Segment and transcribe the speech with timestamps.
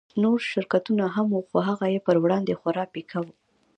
[0.23, 3.33] نور شرکتونه هم وو خو هغه يې پر وړاندې خورا پيکه وو.